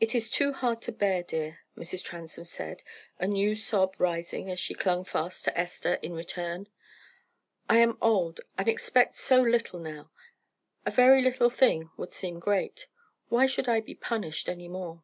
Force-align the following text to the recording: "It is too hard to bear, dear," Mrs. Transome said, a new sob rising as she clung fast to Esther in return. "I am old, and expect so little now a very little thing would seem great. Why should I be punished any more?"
"It 0.00 0.14
is 0.14 0.30
too 0.30 0.54
hard 0.54 0.80
to 0.80 0.92
bear, 0.92 1.22
dear," 1.22 1.58
Mrs. 1.76 2.02
Transome 2.02 2.46
said, 2.46 2.82
a 3.18 3.26
new 3.26 3.54
sob 3.54 3.94
rising 3.98 4.48
as 4.48 4.58
she 4.58 4.72
clung 4.72 5.04
fast 5.04 5.44
to 5.44 5.58
Esther 5.60 5.96
in 5.96 6.14
return. 6.14 6.68
"I 7.68 7.80
am 7.80 7.98
old, 8.00 8.40
and 8.56 8.66
expect 8.66 9.14
so 9.16 9.36
little 9.42 9.78
now 9.78 10.10
a 10.86 10.90
very 10.90 11.20
little 11.20 11.50
thing 11.50 11.90
would 11.98 12.12
seem 12.12 12.40
great. 12.40 12.86
Why 13.28 13.44
should 13.44 13.68
I 13.68 13.80
be 13.80 13.94
punished 13.94 14.48
any 14.48 14.68
more?" 14.68 15.02